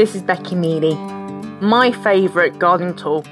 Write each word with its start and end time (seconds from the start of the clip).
This 0.00 0.14
is 0.14 0.22
Becky 0.22 0.54
Mealy. 0.54 0.94
My 1.60 1.92
favourite 1.92 2.58
gardening 2.58 2.96
tool 2.96 3.22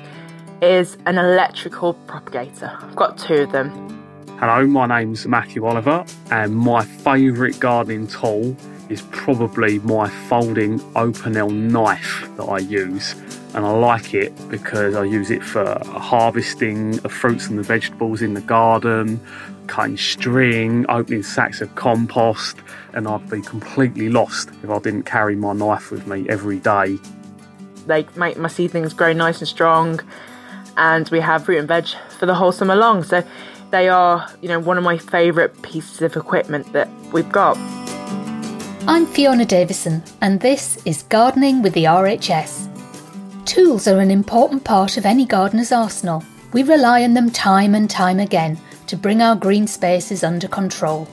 is 0.61 0.99
an 1.07 1.17
electrical 1.17 1.95
propagator. 1.95 2.77
I've 2.83 2.95
got 2.95 3.17
two 3.17 3.37
of 3.37 3.53
them. 3.53 3.71
Hello, 4.39 4.67
my 4.67 4.85
name's 4.87 5.27
Matthew 5.27 5.65
Oliver, 5.65 6.05
and 6.31 6.55
my 6.55 6.85
favourite 6.85 7.59
gardening 7.59 8.07
tool 8.07 8.55
is 8.89 9.03
probably 9.11 9.79
my 9.81 10.09
folding 10.09 10.79
Opinel 10.95 11.53
knife 11.53 12.29
that 12.37 12.45
I 12.45 12.59
use. 12.59 13.15
And 13.55 13.65
I 13.65 13.71
like 13.71 14.15
it 14.15 14.33
because 14.49 14.95
I 14.95 15.05
use 15.05 15.31
it 15.31 15.43
for 15.43 15.79
harvesting 15.85 16.93
the 16.99 17.09
fruits 17.09 17.47
and 17.49 17.59
the 17.59 17.63
vegetables 17.63 18.21
in 18.23 18.35
the 18.35 18.41
garden, 18.43 19.21
cutting 19.67 19.97
string, 19.97 20.85
opening 20.89 21.23
sacks 21.23 21.61
of 21.61 21.75
compost, 21.75 22.59
and 22.93 23.09
I'd 23.09 23.29
be 23.31 23.41
completely 23.41 24.09
lost 24.09 24.51
if 24.63 24.71
I 24.71 24.79
didn't 24.79 25.05
carry 25.05 25.37
my 25.37 25.53
knife 25.53 25.91
with 25.91 26.07
me 26.07 26.29
every 26.29 26.59
day. 26.59 26.99
They 27.87 28.07
make 28.17 28.37
my 28.37 28.49
seedlings 28.49 28.93
grow 28.93 29.13
nice 29.13 29.39
and 29.39 29.49
strong, 29.49 30.01
and 30.77 31.09
we 31.09 31.21
have 31.21 31.45
fruit 31.45 31.59
and 31.59 31.69
veg 31.69 31.89
for 32.19 32.27
the 32.27 32.35
whole 32.35 32.53
summer 32.53 32.77
long. 32.77 33.03
So 33.03 33.25
they 33.71 33.89
are, 33.89 34.29
you 34.43 34.49
know, 34.49 34.59
one 34.59 34.77
of 34.79 34.85
my 34.85 34.99
favourite 34.99 35.63
pieces 35.63 36.03
of 36.03 36.17
equipment 36.17 36.73
that 36.75 36.89
we've 37.13 37.31
got. 37.31 37.57
I'm 38.91 39.05
Fiona 39.05 39.45
Davison, 39.45 40.03
and 40.23 40.41
this 40.41 40.79
is 40.87 41.03
Gardening 41.03 41.61
with 41.61 41.75
the 41.75 41.85
RHS. 41.85 42.71
Tools 43.45 43.87
are 43.87 44.01
an 44.01 44.11
important 44.11 44.65
part 44.65 44.97
of 44.97 45.05
any 45.05 45.27
gardener's 45.27 45.73
arsenal. 45.73 46.25
We 46.55 46.63
rely 46.63 47.05
on 47.05 47.13
them 47.13 47.31
time 47.31 47.75
and 47.75 47.91
time 47.91 48.19
again 48.19 48.59
to 48.87 48.97
bring 48.97 49.21
our 49.21 49.37
green 49.37 49.67
spaces 49.67 50.25
under 50.25 50.49
control. 50.49 51.07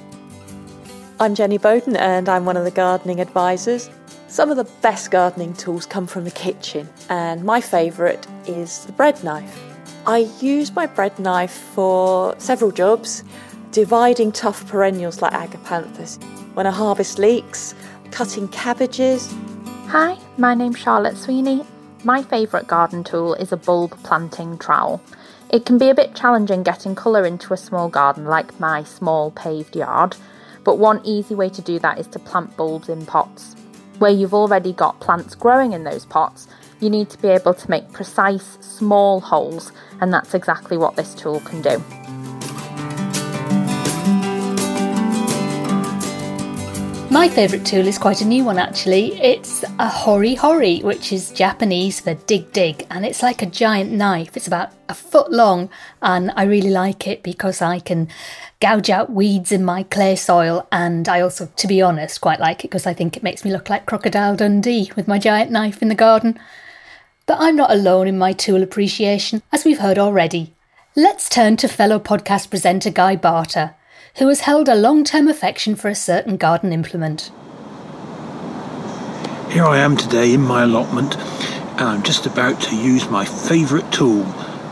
I'm 1.20 1.36
Jenny 1.36 1.58
Bowden 1.58 1.98
and 1.98 2.30
I'm 2.30 2.46
one 2.46 2.56
of 2.56 2.64
the 2.64 2.72
gardening 2.72 3.20
advisors. 3.20 3.90
Some 4.30 4.50
of 4.50 4.56
the 4.56 4.72
best 4.82 5.12
gardening 5.12 5.54
tools 5.54 5.86
come 5.86 6.08
from 6.08 6.24
the 6.24 6.32
kitchen, 6.32 6.88
and 7.10 7.44
my 7.44 7.60
favourite 7.60 8.26
is 8.48 8.86
the 8.86 8.94
bread 8.94 9.22
knife. 9.22 9.62
I 10.08 10.30
use 10.40 10.74
my 10.74 10.86
bread 10.86 11.20
knife 11.20 11.52
for 11.52 12.40
several 12.40 12.72
jobs, 12.72 13.26
dividing 13.72 14.32
tough 14.32 14.66
perennials 14.66 15.22
like 15.22 15.34
agapanthus, 15.34 16.20
when 16.56 16.66
a 16.66 16.72
harvest 16.72 17.20
leeks, 17.20 17.76
cutting 18.12 18.48
cabbages. 18.48 19.34
Hi, 19.88 20.18
my 20.38 20.56
name's 20.56 20.80
Charlotte 20.80 21.18
Sweeney. 21.18 21.66
My 22.06 22.24
favourite 22.24 22.66
garden 22.66 23.04
tool 23.04 23.34
is 23.34 23.52
a 23.52 23.58
bulb 23.58 23.92
planting 24.04 24.58
trowel. 24.58 25.02
It 25.50 25.66
can 25.66 25.78
be 25.78 25.90
a 25.90 25.96
bit 25.96 26.16
challenging 26.16 26.64
getting 26.64 26.96
colour 26.96 27.26
into 27.26 27.54
a 27.54 27.58
small 27.58 27.90
garden 27.90 28.26
like 28.26 28.58
my 28.58 28.84
small 28.84 29.32
paved 29.32 29.76
yard, 29.76 30.16
but 30.64 30.80
one 30.80 31.02
easy 31.04 31.36
way 31.36 31.50
to 31.50 31.62
do 31.62 31.78
that 31.80 32.00
is 32.00 32.08
to 32.08 32.20
plant 32.20 32.56
bulbs 32.56 32.88
in 32.88 33.06
pots. 33.06 33.56
Where 34.00 34.12
you've 34.12 34.34
already 34.34 34.72
got 34.72 35.02
plants 35.02 35.36
growing 35.36 35.74
in 35.74 35.84
those 35.84 36.06
pots, 36.06 36.48
you 36.80 36.90
need 36.90 37.10
to 37.10 37.22
be 37.22 37.28
able 37.28 37.54
to 37.54 37.70
make 37.70 37.92
precise 37.92 38.58
small 38.62 39.20
holes, 39.20 39.74
and 40.00 40.14
that's 40.14 40.34
exactly 40.34 40.78
what 40.78 40.96
this 40.96 41.14
tool 41.16 41.42
can 41.42 41.62
do. 41.62 41.84
My 47.16 47.30
favourite 47.30 47.66
tool 47.66 47.88
is 47.88 47.98
quite 47.98 48.20
a 48.20 48.28
new 48.28 48.44
one 48.44 48.60
actually. 48.60 49.14
It's 49.22 49.64
a 49.80 49.88
hori 49.88 50.36
hori, 50.36 50.82
which 50.82 51.14
is 51.14 51.32
Japanese 51.32 52.02
for 52.02 52.14
dig 52.14 52.52
dig, 52.52 52.86
and 52.90 53.06
it's 53.06 53.24
like 53.24 53.42
a 53.42 53.46
giant 53.46 53.94
knife. 53.94 54.36
It's 54.36 54.48
about 54.48 54.74
a 54.90 54.94
foot 54.94 55.32
long, 55.32 55.70
and 56.02 56.34
I 56.36 56.44
really 56.44 56.72
like 56.72 57.08
it 57.08 57.24
because 57.24 57.62
I 57.62 57.80
can 57.80 58.10
gouge 58.60 58.90
out 58.90 59.14
weeds 59.14 59.54
in 59.54 59.64
my 59.64 59.84
clay 59.84 60.18
soil, 60.18 60.68
and 60.74 61.08
I 61.08 61.22
also, 61.22 61.46
to 61.56 61.68
be 61.68 61.82
honest, 61.82 62.20
quite 62.20 62.42
like 62.42 62.66
it 62.66 62.70
because 62.70 62.86
I 62.86 62.94
think 62.94 63.16
it 63.16 63.24
makes 63.24 63.46
me 63.46 63.52
look 63.54 63.70
like 63.70 63.86
Crocodile 63.86 64.36
Dundee 64.36 64.92
with 64.98 65.08
my 65.08 65.18
giant 65.18 65.52
knife 65.52 65.82
in 65.82 65.88
the 65.88 65.96
garden. 65.96 66.38
But 67.28 67.38
I'm 67.40 67.56
not 67.56 67.72
alone 67.72 68.10
in 68.10 68.18
my 68.18 68.34
tool 68.34 68.62
appreciation, 68.62 69.42
as 69.54 69.64
we've 69.64 69.80
heard 69.80 69.98
already. 69.98 70.54
Let's 70.98 71.30
turn 71.30 71.56
to 71.58 71.70
fellow 71.70 71.98
podcast 71.98 72.50
presenter 72.50 72.90
Guy 72.90 73.16
Barter 73.16 73.76
who 74.18 74.30
has 74.30 74.42
held 74.42 74.70
a 74.70 74.76
long 74.76 75.04
term 75.04 75.28
affection 75.28 75.76
for 75.76 75.90
a 75.90 75.96
certain 75.96 76.38
garden 76.38 76.72
implement. 76.72 77.32
Here 79.50 79.66
I 79.66 79.80
am 79.80 79.98
today 79.98 80.34
in 80.34 80.42
my 80.42 80.64
allotment, 80.64 81.18
and 81.18 81.82
I'm 81.82 82.04
just 82.04 82.26
about 82.26 82.62
to 82.62 82.76
use 82.76 83.10
my 83.10 83.26
favourite 83.26 83.92
tool, 83.92 84.24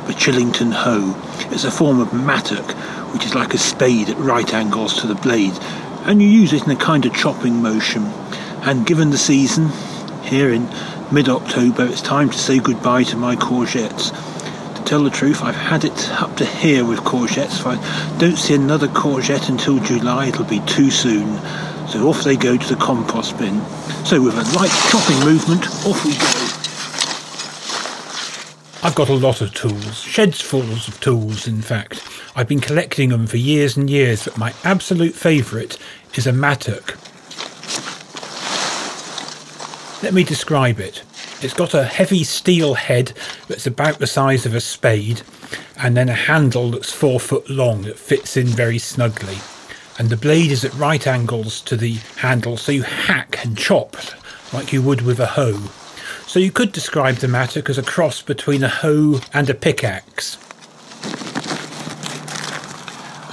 the 0.08 0.14
Chillington 0.14 0.72
hoe. 0.72 1.16
It's 1.52 1.66
a 1.66 1.72
form 1.72 2.00
of 2.00 2.14
mattock, 2.14 2.72
which 3.14 3.26
is 3.26 3.36
like 3.36 3.54
a 3.54 3.58
spade 3.58 4.10
at 4.10 4.18
right 4.18 4.54
angles 4.54 5.00
to 5.02 5.08
the 5.08 5.16
blade, 5.16 5.58
and 6.06 6.22
you 6.22 6.28
use 6.28 6.54
it 6.54 6.64
in 6.64 6.72
a 6.72 6.76
kind 6.76 7.06
of 7.06 7.14
chopping 7.14 7.62
motion. 7.62 8.04
And 8.64 8.86
given 8.86 9.10
the 9.10 9.18
season, 9.18 9.70
here 10.24 10.52
in 10.52 10.70
mid 11.12 11.28
October, 11.28 11.86
it's 11.86 12.02
time 12.02 12.30
to 12.30 12.38
say 12.38 12.60
goodbye 12.60 13.04
to 13.04 13.18
my 13.18 13.36
courgettes 13.36 14.12
tell 14.84 15.04
the 15.04 15.10
truth, 15.10 15.42
I've 15.42 15.56
had 15.56 15.84
it 15.84 16.12
up 16.12 16.36
to 16.38 16.46
here 16.46 16.86
with 16.86 17.00
courgettes. 17.00 17.60
If 17.60 17.68
I 17.68 18.18
don't 18.18 18.38
see 18.38 18.54
another 18.54 18.88
courgette 18.88 19.50
until 19.50 19.80
July, 19.80 20.28
it'll 20.28 20.46
be 20.46 20.62
too 20.62 20.92
soon. 20.92 21.38
So 21.88 22.08
off 22.08 22.24
they 22.24 22.36
go 22.36 22.58
to 22.58 22.68
the 22.68 22.76
compost 22.76 23.38
bin. 23.38 23.62
So 24.06 24.22
with 24.22 24.36
a 24.36 24.58
light 24.58 24.72
chopping 24.90 25.20
movement, 25.26 25.66
off 25.86 26.04
we 26.06 26.12
go. 26.12 26.54
I've 28.86 28.96
got 28.96 29.10
a 29.10 29.14
lot 29.14 29.42
of 29.42 29.54
tools, 29.54 30.02
sheds 30.02 30.42
full 30.42 30.62
of 30.62 31.00
tools, 31.00 31.48
in 31.48 31.62
fact. 31.62 32.04
I've 32.36 32.48
been 32.48 32.60
collecting 32.60 33.10
them 33.10 33.28
for 33.28 33.38
years 33.38 33.78
and 33.78 33.90
years, 33.90 34.26
but 34.26 34.38
my 34.38 34.54
absolute 34.64 35.14
favourite 35.14 35.78
is 36.16 36.28
a 36.28 36.34
mattock. 36.34 36.98
Let 40.04 40.14
me 40.14 40.26
describe 40.26 40.80
it. 40.82 41.04
It's 41.44 41.54
got 41.54 41.74
a 41.74 41.84
heavy 41.84 42.24
steel 42.24 42.76
head 42.76 43.12
that's 43.50 43.68
about 43.68 44.00
the 44.00 44.08
size 44.08 44.46
of 44.46 44.56
a 44.56 44.62
spade, 44.62 45.24
and 45.78 45.98
then 45.98 46.08
a 46.08 46.14
handle 46.14 46.72
that's 46.72 46.94
four 46.94 47.20
foot 47.20 47.50
long 47.50 47.82
that 47.82 48.00
fits 48.00 48.38
in 48.38 48.48
very 48.48 48.78
snugly. 48.78 49.38
And 50.00 50.10
the 50.10 50.16
blade 50.16 50.52
is 50.52 50.64
at 50.64 50.74
right 50.76 51.06
angles 51.06 51.60
to 51.62 51.76
the 51.76 51.96
handle, 52.18 52.56
so 52.56 52.72
you 52.72 52.84
hack 52.84 53.44
and 53.44 53.58
chop 53.58 53.98
like 54.54 54.72
you 54.72 54.82
would 54.82 55.02
with 55.02 55.20
a 55.20 55.26
hoe. 55.26 55.70
So 56.28 56.40
you 56.40 56.50
could 56.50 56.72
describe 56.72 57.16
the 57.16 57.28
mattock 57.28 57.70
as 57.70 57.78
a 57.78 57.84
cross 57.84 58.22
between 58.22 58.64
a 58.64 58.70
hoe 58.70 59.20
and 59.34 59.50
a 59.50 59.54
pickaxe. 59.54 60.38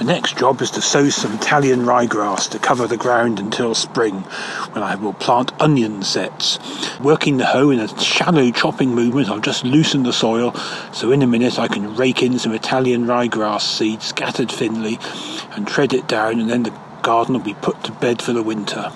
The 0.01 0.07
next 0.07 0.35
job 0.35 0.63
is 0.63 0.71
to 0.71 0.81
sow 0.81 1.09
some 1.09 1.35
Italian 1.35 1.81
ryegrass 1.81 2.49
to 2.49 2.57
cover 2.57 2.87
the 2.87 2.97
ground 2.97 3.39
until 3.39 3.75
spring, 3.75 4.21
when 4.71 4.83
I 4.83 4.95
will 4.95 5.13
plant 5.13 5.51
onion 5.61 6.01
sets. 6.01 6.57
Working 6.99 7.37
the 7.37 7.45
hoe 7.45 7.69
in 7.69 7.79
a 7.79 7.99
shallow 7.99 8.49
chopping 8.49 8.95
movement, 8.95 9.29
I'll 9.29 9.39
just 9.39 9.63
loosen 9.63 10.01
the 10.01 10.11
soil, 10.11 10.55
so 10.91 11.11
in 11.11 11.21
a 11.21 11.27
minute 11.27 11.59
I 11.59 11.67
can 11.67 11.95
rake 11.95 12.23
in 12.23 12.39
some 12.39 12.51
Italian 12.51 13.05
ryegrass 13.05 13.61
seeds 13.61 14.07
scattered 14.07 14.51
thinly 14.51 14.97
and 15.51 15.67
tread 15.67 15.93
it 15.93 16.07
down, 16.07 16.39
and 16.39 16.49
then 16.49 16.63
the 16.63 16.73
garden 17.03 17.35
will 17.35 17.43
be 17.43 17.53
put 17.53 17.83
to 17.83 17.91
bed 17.91 18.23
for 18.23 18.33
the 18.33 18.41
winter. 18.41 18.91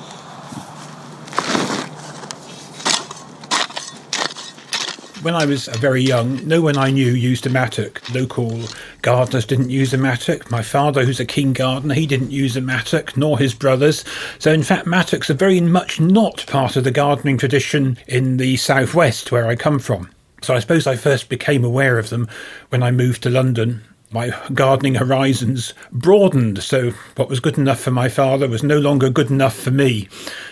When 5.25 5.33
I 5.33 5.48
was 5.48 5.66
very 5.66 6.04
young, 6.04 6.48
no 6.48 6.62
one 6.62 6.77
I 6.77 6.92
knew 6.92 7.12
used 7.12 7.48
a 7.48 7.50
mattock. 7.50 8.00
Local 8.13 8.62
gardeners 9.01 9.48
didn't 9.48 9.72
use 9.72 9.92
a 9.92 9.98
mattock. 9.98 10.51
My 10.51 10.62
father, 10.62 11.04
who's 11.04 11.19
a 11.19 11.25
keen 11.25 11.51
gardener, 11.51 11.95
he 11.95 12.06
didn't 12.06 12.30
use 12.30 12.56
a 12.56 12.62
mattock, 12.62 13.18
nor 13.18 13.39
his 13.39 13.56
brothers. 13.56 14.06
So, 14.38 14.54
in 14.54 14.62
fact, 14.62 14.86
mattocks 14.86 15.27
are 15.31 15.33
very 15.33 15.60
much 15.60 16.00
not 16.00 16.45
part 16.45 16.75
of 16.75 16.83
the 16.83 16.92
gardening 16.92 17.39
tradition 17.39 17.98
in 18.07 18.38
the 18.38 18.57
southwest 18.57 19.31
where 19.31 19.48
I 19.48 19.56
come 19.56 19.80
from. 19.80 20.12
So, 20.44 20.54
I 20.54 20.60
suppose 20.60 20.86
I 20.86 20.95
first 20.95 21.27
became 21.27 21.63
aware 21.63 21.98
of 21.98 22.12
them 22.12 22.30
when 22.69 22.83
I 22.83 22.92
moved 22.92 23.24
to 23.24 23.31
London 23.31 23.81
my 24.12 24.31
gardening 24.54 24.94
horizons 24.94 25.74
broadened. 25.92 26.62
So, 26.62 26.92
what 27.16 27.30
was 27.30 27.39
good 27.39 27.57
enough 27.57 27.80
for 27.80 27.89
my 27.89 28.10
father 28.10 28.48
was 28.48 28.62
no 28.62 28.77
longer 28.77 29.10
good 29.10 29.31
enough 29.31 29.56
for 29.56 29.72
me. 29.72 30.07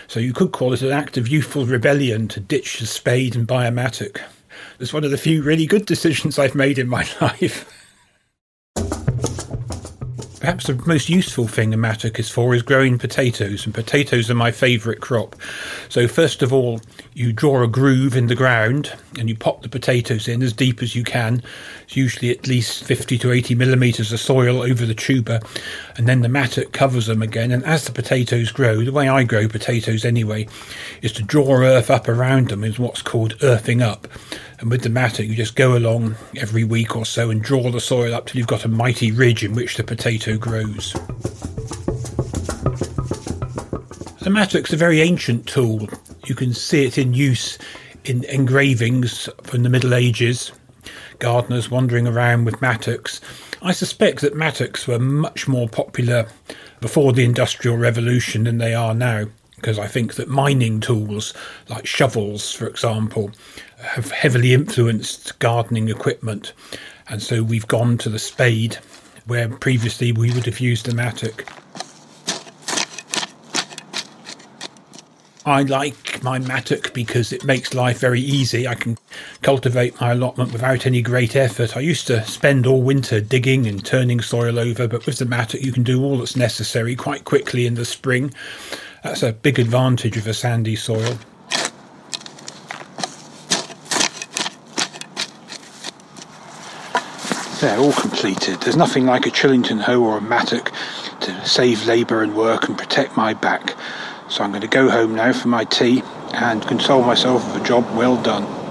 So, 0.08 0.18
you 0.18 0.32
could 0.32 0.50
call 0.50 0.72
it 0.72 0.82
an 0.82 0.90
act 0.90 1.16
of 1.16 1.28
youthful 1.28 1.64
rebellion 1.64 2.26
to 2.26 2.40
ditch 2.40 2.80
the 2.80 2.86
spade 2.86 3.36
and 3.36 3.46
buy 3.46 3.66
a 3.66 3.70
mattock. 3.70 4.20
It's 4.80 4.92
one 4.92 5.04
of 5.04 5.10
the 5.10 5.18
few 5.18 5.42
really 5.42 5.66
good 5.66 5.86
decisions 5.86 6.38
I've 6.38 6.54
made 6.54 6.78
in 6.78 6.88
my 6.88 7.06
life. 7.20 7.70
Perhaps 10.44 10.66
the 10.66 10.74
most 10.84 11.08
useful 11.08 11.48
thing 11.48 11.72
a 11.72 11.76
mattock 11.78 12.18
is 12.20 12.28
for 12.28 12.54
is 12.54 12.60
growing 12.60 12.98
potatoes, 12.98 13.64
and 13.64 13.74
potatoes 13.74 14.30
are 14.30 14.34
my 14.34 14.50
favourite 14.50 15.00
crop. 15.00 15.34
So, 15.88 16.06
first 16.06 16.42
of 16.42 16.52
all, 16.52 16.82
you 17.14 17.32
draw 17.32 17.62
a 17.62 17.66
groove 17.66 18.14
in 18.14 18.26
the 18.26 18.34
ground 18.34 18.92
and 19.18 19.26
you 19.26 19.34
pop 19.34 19.62
the 19.62 19.70
potatoes 19.70 20.28
in 20.28 20.42
as 20.42 20.52
deep 20.52 20.82
as 20.82 20.94
you 20.94 21.02
can. 21.02 21.42
It's 21.84 21.96
usually 21.96 22.30
at 22.30 22.46
least 22.46 22.84
50 22.84 23.16
to 23.20 23.32
80 23.32 23.54
millimetres 23.54 24.12
of 24.12 24.20
soil 24.20 24.60
over 24.60 24.84
the 24.84 24.92
tuber, 24.92 25.40
and 25.96 26.06
then 26.06 26.20
the 26.20 26.28
mattock 26.28 26.72
covers 26.72 27.06
them 27.06 27.22
again. 27.22 27.50
And 27.50 27.64
as 27.64 27.86
the 27.86 27.92
potatoes 27.92 28.52
grow, 28.52 28.84
the 28.84 28.92
way 28.92 29.08
I 29.08 29.24
grow 29.24 29.48
potatoes 29.48 30.04
anyway, 30.04 30.46
is 31.00 31.12
to 31.12 31.22
draw 31.22 31.62
earth 31.62 31.88
up 31.88 32.06
around 32.06 32.50
them, 32.50 32.64
is 32.64 32.78
what's 32.78 33.00
called 33.00 33.34
earthing 33.42 33.80
up. 33.80 34.08
And 34.60 34.70
with 34.70 34.82
the 34.82 34.88
mattock, 34.88 35.26
you 35.26 35.34
just 35.34 35.56
go 35.56 35.76
along 35.76 36.16
every 36.36 36.64
week 36.64 36.96
or 36.96 37.04
so 37.04 37.30
and 37.30 37.42
draw 37.42 37.70
the 37.70 37.80
soil 37.80 38.14
up 38.14 38.26
till 38.26 38.38
you've 38.38 38.46
got 38.46 38.64
a 38.64 38.68
mighty 38.68 39.12
ridge 39.12 39.44
in 39.44 39.54
which 39.54 39.76
the 39.76 39.84
potato 39.84 40.36
grows. 40.36 40.92
The 44.20 44.30
mattock's 44.30 44.72
a 44.72 44.76
very 44.76 45.00
ancient 45.00 45.46
tool. 45.46 45.88
You 46.26 46.34
can 46.34 46.54
see 46.54 46.86
it 46.86 46.96
in 46.96 47.12
use 47.12 47.58
in 48.04 48.24
engravings 48.24 49.28
from 49.42 49.62
the 49.62 49.68
Middle 49.68 49.94
Ages. 49.94 50.52
Gardeners 51.18 51.70
wandering 51.70 52.06
around 52.06 52.44
with 52.44 52.62
mattocks. 52.62 53.20
I 53.62 53.72
suspect 53.72 54.20
that 54.20 54.34
mattocks 54.34 54.86
were 54.86 54.98
much 54.98 55.46
more 55.48 55.68
popular 55.68 56.28
before 56.80 57.12
the 57.12 57.24
Industrial 57.24 57.76
Revolution 57.76 58.44
than 58.44 58.58
they 58.58 58.74
are 58.74 58.94
now 58.94 59.26
because 59.64 59.78
I 59.78 59.86
think 59.86 60.16
that 60.16 60.28
mining 60.28 60.78
tools 60.78 61.32
like 61.70 61.86
shovels, 61.86 62.52
for 62.52 62.66
example, 62.66 63.30
have 63.78 64.10
heavily 64.10 64.52
influenced 64.52 65.38
gardening 65.38 65.88
equipment. 65.88 66.52
And 67.08 67.22
so 67.22 67.42
we've 67.42 67.66
gone 67.66 67.96
to 67.98 68.10
the 68.10 68.18
spade 68.18 68.74
where 69.24 69.48
previously 69.48 70.12
we 70.12 70.30
would 70.34 70.44
have 70.44 70.60
used 70.60 70.84
the 70.84 70.94
mattock. 70.94 71.46
I 75.46 75.62
like 75.62 76.22
my 76.22 76.38
mattock 76.38 76.92
because 76.92 77.32
it 77.32 77.44
makes 77.44 77.72
life 77.72 78.00
very 78.00 78.20
easy. 78.20 78.68
I 78.68 78.74
can 78.74 78.98
cultivate 79.40 79.98
my 79.98 80.12
allotment 80.12 80.52
without 80.52 80.84
any 80.84 81.00
great 81.00 81.36
effort. 81.36 81.74
I 81.74 81.80
used 81.80 82.06
to 82.08 82.22
spend 82.26 82.66
all 82.66 82.82
winter 82.82 83.18
digging 83.18 83.66
and 83.66 83.82
turning 83.82 84.20
soil 84.20 84.58
over, 84.58 84.86
but 84.86 85.06
with 85.06 85.18
the 85.18 85.24
mattock 85.24 85.62
you 85.62 85.72
can 85.72 85.84
do 85.84 86.04
all 86.04 86.18
that's 86.18 86.36
necessary 86.36 86.94
quite 86.94 87.24
quickly 87.24 87.64
in 87.64 87.76
the 87.76 87.86
spring. 87.86 88.30
That's 89.04 89.22
a 89.22 89.34
big 89.34 89.58
advantage 89.58 90.16
of 90.16 90.26
a 90.26 90.32
sandy 90.32 90.76
soil. 90.76 91.18
They're 97.60 97.78
all 97.78 97.92
completed. 97.92 98.62
There's 98.62 98.76
nothing 98.76 99.04
like 99.04 99.26
a 99.26 99.30
Chillington 99.30 99.82
hoe 99.82 100.02
or 100.02 100.16
a 100.16 100.22
mattock 100.22 100.72
to 101.20 101.46
save 101.46 101.84
labour 101.84 102.22
and 102.22 102.34
work 102.34 102.66
and 102.66 102.78
protect 102.78 103.14
my 103.14 103.34
back. 103.34 103.76
So 104.30 104.42
I'm 104.42 104.52
going 104.52 104.62
to 104.62 104.68
go 104.68 104.88
home 104.88 105.14
now 105.14 105.34
for 105.34 105.48
my 105.48 105.64
tea 105.64 106.02
and 106.32 106.62
console 106.62 107.02
myself 107.02 107.46
with 107.52 107.62
a 107.62 107.66
job 107.66 107.84
well 107.94 108.16
done. 108.22 108.63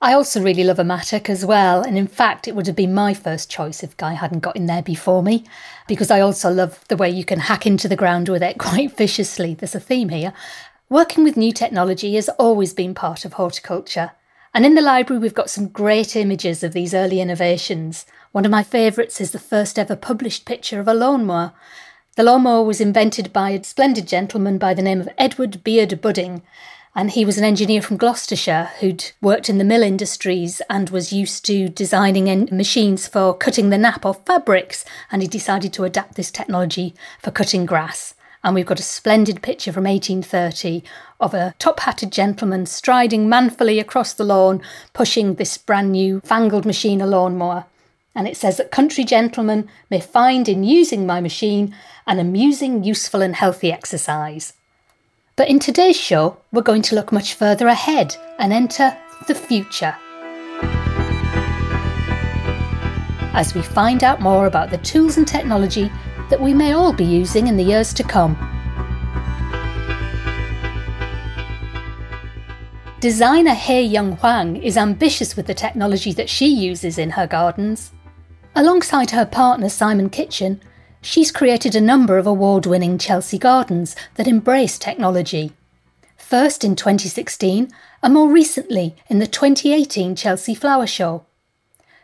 I 0.00 0.12
also 0.12 0.42
really 0.42 0.62
love 0.62 0.78
a 0.78 0.84
mattock 0.84 1.30
as 1.30 1.46
well, 1.46 1.80
and 1.80 1.96
in 1.96 2.06
fact, 2.06 2.46
it 2.46 2.54
would 2.54 2.66
have 2.66 2.76
been 2.76 2.92
my 2.92 3.14
first 3.14 3.50
choice 3.50 3.82
if 3.82 3.96
Guy 3.96 4.12
hadn't 4.12 4.40
got 4.40 4.54
in 4.54 4.66
there 4.66 4.82
before 4.82 5.22
me, 5.22 5.44
because 5.88 6.10
I 6.10 6.20
also 6.20 6.50
love 6.50 6.84
the 6.88 6.98
way 6.98 7.08
you 7.08 7.24
can 7.24 7.38
hack 7.38 7.66
into 7.66 7.88
the 7.88 7.96
ground 7.96 8.28
with 8.28 8.42
it 8.42 8.58
quite 8.58 8.94
viciously. 8.94 9.54
There's 9.54 9.74
a 9.74 9.80
theme 9.80 10.10
here. 10.10 10.34
Working 10.90 11.24
with 11.24 11.38
new 11.38 11.50
technology 11.50 12.14
has 12.16 12.28
always 12.38 12.74
been 12.74 12.94
part 12.94 13.24
of 13.24 13.34
horticulture, 13.34 14.12
and 14.52 14.66
in 14.66 14.74
the 14.74 14.82
library, 14.82 15.18
we've 15.18 15.34
got 15.34 15.48
some 15.48 15.68
great 15.68 16.14
images 16.14 16.62
of 16.62 16.74
these 16.74 16.92
early 16.92 17.20
innovations. 17.20 18.04
One 18.32 18.44
of 18.44 18.50
my 18.50 18.62
favourites 18.62 19.18
is 19.18 19.30
the 19.30 19.38
first 19.38 19.78
ever 19.78 19.96
published 19.96 20.44
picture 20.44 20.78
of 20.78 20.88
a 20.88 20.94
lawnmower. 20.94 21.54
The 22.16 22.22
lawnmower 22.22 22.64
was 22.64 22.82
invented 22.82 23.32
by 23.32 23.50
a 23.50 23.64
splendid 23.64 24.06
gentleman 24.06 24.58
by 24.58 24.74
the 24.74 24.82
name 24.82 25.00
of 25.00 25.08
Edward 25.16 25.64
Beard 25.64 26.00
Budding, 26.02 26.42
and 26.96 27.10
he 27.10 27.26
was 27.26 27.36
an 27.36 27.44
engineer 27.44 27.82
from 27.82 27.98
Gloucestershire 27.98 28.70
who'd 28.80 29.12
worked 29.20 29.50
in 29.50 29.58
the 29.58 29.64
mill 29.64 29.82
industries 29.82 30.62
and 30.70 30.88
was 30.88 31.12
used 31.12 31.44
to 31.44 31.68
designing 31.68 32.48
machines 32.50 33.06
for 33.06 33.34
cutting 33.34 33.68
the 33.68 33.76
nap 33.76 34.06
off 34.06 34.24
fabrics. 34.24 34.82
And 35.12 35.20
he 35.20 35.28
decided 35.28 35.74
to 35.74 35.84
adapt 35.84 36.14
this 36.14 36.30
technology 36.30 36.94
for 37.20 37.30
cutting 37.30 37.66
grass. 37.66 38.14
And 38.42 38.54
we've 38.54 38.64
got 38.64 38.80
a 38.80 38.82
splendid 38.82 39.42
picture 39.42 39.74
from 39.74 39.84
1830 39.84 40.82
of 41.20 41.34
a 41.34 41.54
top 41.58 41.80
hatted 41.80 42.12
gentleman 42.12 42.64
striding 42.64 43.28
manfully 43.28 43.78
across 43.78 44.14
the 44.14 44.24
lawn, 44.24 44.62
pushing 44.94 45.34
this 45.34 45.58
brand 45.58 45.92
new 45.92 46.20
fangled 46.20 46.64
machine, 46.64 47.02
a 47.02 47.06
lawnmower. 47.06 47.66
And 48.14 48.26
it 48.26 48.38
says 48.38 48.56
that 48.56 48.70
country 48.70 49.04
gentlemen 49.04 49.68
may 49.90 50.00
find 50.00 50.48
in 50.48 50.64
using 50.64 51.06
my 51.06 51.20
machine 51.20 51.76
an 52.06 52.18
amusing, 52.18 52.84
useful, 52.84 53.20
and 53.20 53.36
healthy 53.36 53.70
exercise. 53.70 54.54
But 55.36 55.50
in 55.50 55.58
today's 55.58 56.00
show, 56.00 56.38
we're 56.50 56.62
going 56.62 56.80
to 56.80 56.94
look 56.94 57.12
much 57.12 57.34
further 57.34 57.68
ahead 57.68 58.16
and 58.38 58.54
enter 58.54 58.96
the 59.28 59.34
future. 59.34 59.94
As 63.34 63.52
we 63.54 63.60
find 63.60 64.02
out 64.02 64.22
more 64.22 64.46
about 64.46 64.70
the 64.70 64.78
tools 64.78 65.18
and 65.18 65.28
technology 65.28 65.92
that 66.30 66.40
we 66.40 66.54
may 66.54 66.72
all 66.72 66.94
be 66.94 67.04
using 67.04 67.48
in 67.48 67.58
the 67.58 67.62
years 67.62 67.92
to 67.92 68.02
come. 68.02 68.34
Designer 73.00 73.52
Hay 73.52 73.86
Joung 73.92 74.18
Hwang 74.18 74.56
is 74.56 74.78
ambitious 74.78 75.36
with 75.36 75.46
the 75.46 75.52
technology 75.52 76.14
that 76.14 76.30
she 76.30 76.46
uses 76.46 76.96
in 76.96 77.10
her 77.10 77.26
gardens. 77.26 77.92
Alongside 78.54 79.10
her 79.10 79.26
partner 79.26 79.68
Simon 79.68 80.08
Kitchen, 80.08 80.62
she's 81.06 81.30
created 81.30 81.76
a 81.76 81.80
number 81.80 82.18
of 82.18 82.26
award 82.26 82.66
winning 82.66 82.98
Chelsea 82.98 83.38
gardens 83.38 83.94
that 84.16 84.26
embrace 84.26 84.76
technology. 84.76 85.52
First 86.16 86.64
in 86.64 86.74
2016, 86.74 87.70
and 88.02 88.14
more 88.14 88.28
recently 88.28 88.96
in 89.08 89.20
the 89.20 89.28
2018 89.28 90.16
Chelsea 90.16 90.54
Flower 90.54 90.86
Show. 90.86 91.24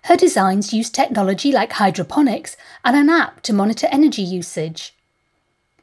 Her 0.04 0.16
designs 0.16 0.72
use 0.72 0.88
technology 0.88 1.50
like 1.50 1.72
hydroponics 1.72 2.56
and 2.84 2.96
an 2.96 3.10
app 3.10 3.40
to 3.42 3.52
monitor 3.52 3.88
energy 3.90 4.22
usage. 4.22 4.94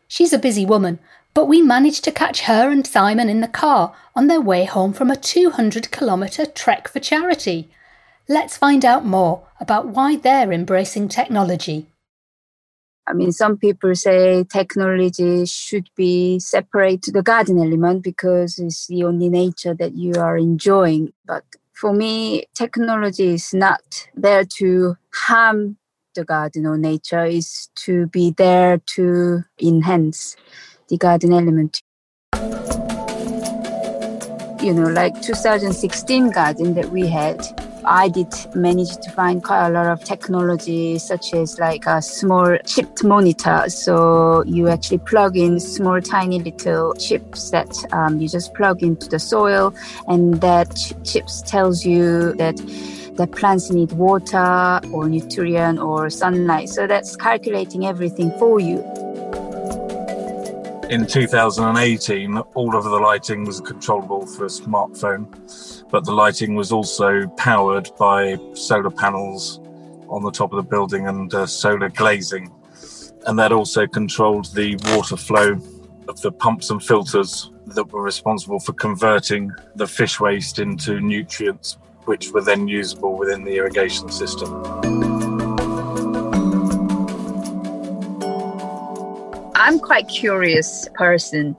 She's 0.07 0.33
a 0.33 0.39
busy 0.39 0.65
woman, 0.65 0.99
but 1.33 1.45
we 1.45 1.61
managed 1.61 2.05
to 2.05 2.11
catch 2.11 2.41
her 2.41 2.71
and 2.71 2.87
Simon 2.87 3.29
in 3.29 3.41
the 3.41 3.47
car 3.47 3.93
on 4.15 4.27
their 4.27 4.41
way 4.41 4.63
home 4.63 4.93
from 4.93 5.11
a 5.11 5.17
200 5.17 5.91
kilometre 5.91 6.45
trek 6.45 6.87
for 6.87 6.99
charity. 6.99 7.69
Let's 8.29 8.57
find 8.57 8.85
out 8.85 9.05
more 9.05 9.45
about 9.59 9.87
why 9.87 10.15
they're 10.15 10.53
embracing 10.53 11.09
technology. 11.09 11.87
I 13.09 13.13
mean, 13.13 13.31
some 13.31 13.57
people 13.57 13.95
say 13.95 14.43
technology 14.43 15.43
should 15.47 15.89
be 15.95 16.37
separate 16.37 17.01
to 17.03 17.11
the 17.11 17.23
garden 17.23 17.57
element 17.57 18.03
because 18.03 18.59
it's 18.59 18.85
the 18.85 19.03
only 19.03 19.29
nature 19.29 19.73
that 19.73 19.95
you 19.95 20.13
are 20.19 20.37
enjoying. 20.37 21.11
But 21.25 21.43
for 21.73 21.91
me, 21.91 22.45
technology 22.53 23.33
is 23.33 23.51
not 23.51 23.81
there 24.13 24.45
to 24.59 24.95
harm 25.11 25.77
the 26.13 26.23
garden 26.23 26.67
or 26.67 26.77
nature, 26.77 27.25
is 27.25 27.69
to 27.77 28.05
be 28.07 28.29
there 28.37 28.79
to 28.95 29.43
enhance 29.59 30.35
the 30.89 30.97
garden 30.97 31.33
element. 31.33 31.81
You 34.61 34.73
know, 34.75 34.87
like 34.87 35.19
2016 35.23 36.29
garden 36.29 36.75
that 36.75 36.91
we 36.91 37.07
had, 37.07 37.41
I 37.85 38.09
did 38.09 38.33
manage 38.55 38.97
to 38.97 39.11
find 39.11 39.43
quite 39.43 39.67
a 39.67 39.69
lot 39.69 39.87
of 39.87 40.03
technology, 40.03 40.99
such 40.99 41.33
as 41.33 41.59
like 41.59 41.85
a 41.85 42.01
small 42.01 42.57
chipped 42.65 43.03
monitor. 43.03 43.65
So 43.69 44.43
you 44.45 44.67
actually 44.67 44.99
plug 44.99 45.37
in 45.37 45.59
small, 45.59 46.01
tiny 46.01 46.39
little 46.39 46.93
chips 46.95 47.49
that 47.51 47.73
um, 47.93 48.19
you 48.19 48.27
just 48.27 48.53
plug 48.53 48.83
into 48.83 49.07
the 49.07 49.19
soil, 49.19 49.73
and 50.07 50.41
that 50.41 50.93
chips 51.03 51.41
tells 51.41 51.85
you 51.85 52.33
that 52.33 52.57
the 53.15 53.27
plants 53.27 53.69
need 53.69 53.91
water 53.91 54.79
or 54.93 55.09
nutrient 55.09 55.79
or 55.79 56.09
sunlight. 56.09 56.69
So 56.69 56.87
that's 56.87 57.15
calculating 57.15 57.85
everything 57.85 58.31
for 58.39 58.59
you. 58.59 58.79
In 60.89 61.05
2018, 61.05 62.37
all 62.55 62.75
of 62.75 62.83
the 62.83 62.89
lighting 62.89 63.45
was 63.45 63.61
controllable 63.61 64.25
through 64.25 64.47
a 64.47 64.49
smartphone, 64.49 65.27
but 65.91 66.05
the 66.05 66.11
lighting 66.11 66.55
was 66.55 66.71
also 66.71 67.27
powered 67.29 67.89
by 67.97 68.37
solar 68.53 68.91
panels 68.91 69.59
on 70.07 70.23
the 70.23 70.31
top 70.31 70.53
of 70.53 70.57
the 70.57 70.69
building 70.69 71.07
and 71.07 71.33
uh, 71.33 71.45
solar 71.45 71.89
glazing. 71.89 72.51
And 73.25 73.37
that 73.39 73.51
also 73.51 73.87
controlled 73.87 74.53
the 74.53 74.75
water 74.95 75.17
flow 75.17 75.59
of 76.07 76.21
the 76.21 76.31
pumps 76.31 76.69
and 76.69 76.83
filters 76.83 77.51
that 77.67 77.91
were 77.91 78.01
responsible 78.01 78.59
for 78.59 78.73
converting 78.73 79.51
the 79.75 79.87
fish 79.87 80.19
waste 80.19 80.59
into 80.59 80.99
nutrients, 80.99 81.77
which 82.05 82.31
were 82.31 82.41
then 82.41 82.67
usable 82.67 83.17
within 83.17 83.43
the 83.43 83.57
irrigation 83.57 84.09
system. 84.09 84.63
I'm 89.55 89.79
quite 89.79 90.07
curious 90.07 90.87
person 90.95 91.55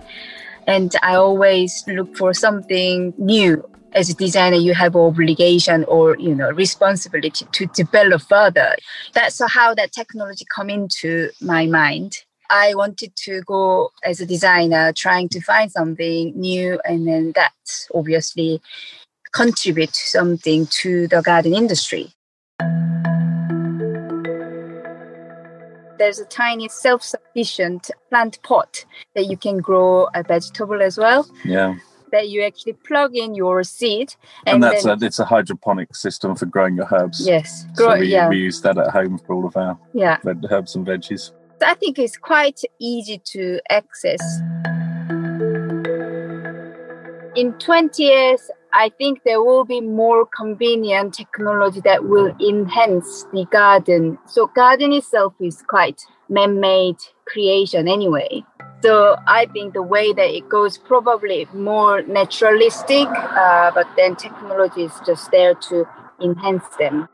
and 0.67 0.95
I 1.03 1.15
always 1.15 1.85
look 1.87 2.17
for 2.17 2.35
something 2.35 3.15
new. 3.19 3.70
As 3.93 4.09
a 4.09 4.15
designer, 4.15 4.57
you 4.57 4.75
have 4.75 4.95
obligation 4.95 5.85
or 5.85 6.17
you 6.17 6.35
know 6.35 6.51
responsibility 6.51 7.47
to 7.53 7.67
develop 7.67 8.23
further. 8.23 8.77
That's 9.15 9.41
how 9.53 9.75
that 9.75 9.93
technology 9.93 10.45
come 10.55 10.71
into 10.71 11.31
my 11.41 11.67
mind. 11.67 12.19
I 12.51 12.75
wanted 12.75 13.15
to 13.25 13.43
go 13.43 13.91
as 14.05 14.21
a 14.21 14.27
designer, 14.27 14.93
trying 14.93 15.29
to 15.31 15.41
find 15.41 15.71
something 15.71 16.33
new, 16.39 16.81
and 16.85 17.07
then 17.07 17.33
that 17.35 17.53
obviously 17.95 18.61
contribute 19.33 19.95
something 19.95 20.67
to 20.83 21.09
the 21.09 21.23
garden 21.23 21.55
industry. 21.55 22.13
there's 26.01 26.19
a 26.19 26.25
tiny 26.25 26.67
self-sufficient 26.67 27.91
plant 28.09 28.43
pot 28.43 28.87
that 29.15 29.27
you 29.27 29.37
can 29.37 29.59
grow 29.59 30.09
a 30.15 30.23
vegetable 30.23 30.81
as 30.81 30.97
well. 30.97 31.29
Yeah. 31.45 31.77
That 32.13 32.29
you 32.29 32.43
actually 32.43 32.75
plug 32.75 33.17
in 33.17 33.35
your 33.35 33.63
seed, 33.63 34.15
and, 34.47 34.55
and 34.55 34.63
that's 34.63 34.85
then, 34.85 35.03
a, 35.03 35.07
it's 35.07 35.19
a 35.19 35.25
hydroponic 35.25 35.95
system 35.95 36.35
for 36.35 36.47
growing 36.47 36.77
your 36.77 36.89
herbs. 36.93 37.27
Yes, 37.27 37.67
grow, 37.77 37.95
so 37.95 38.01
we, 38.01 38.09
yeah. 38.09 38.29
we 38.29 38.39
use 38.39 38.61
that 38.63 38.79
at 38.79 38.91
home 38.91 39.19
for 39.19 39.35
all 39.35 39.47
of 39.47 39.57
our 39.57 39.79
yeah 39.95 40.19
herbs 40.51 40.75
and 40.75 40.87
veggies. 40.87 41.33
I 41.63 41.75
think 41.75 41.99
it's 41.99 42.17
quite 42.17 42.61
easy 42.79 43.19
to 43.33 43.61
access. 43.71 44.21
In 47.37 47.53
20 47.59 48.03
years, 48.03 48.51
I 48.73 48.91
think 48.99 49.23
there 49.25 49.43
will 49.43 49.65
be 49.65 49.81
more 49.81 50.27
convenient 50.27 51.15
technology 51.15 51.81
that 51.81 52.05
will 52.05 52.35
enhance 52.41 53.25
the 53.33 53.47
garden. 53.51 54.19
So 54.27 54.47
garden 54.49 54.93
itself 54.93 55.35
is 55.41 55.63
quite 55.69 56.01
man-made 56.29 56.97
creation 57.27 57.89
anyway. 57.89 58.45
So 58.83 59.17
I 59.27 59.47
think 59.53 59.75
the 59.75 59.83
way 59.83 60.13
that 60.13 60.35
it 60.35 60.49
goes 60.49 60.79
probably 60.79 61.47
more 61.53 62.01
naturalistic, 62.03 63.09
uh, 63.09 63.71
but 63.75 63.87
then 63.97 64.17
technology 64.17 64.85
is 64.85 64.95
just 65.05 65.31
there 65.31 65.55
to 65.55 65.87
enhance 66.21 66.65
them. 66.79 67.09